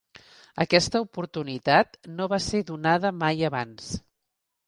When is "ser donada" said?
2.45-3.11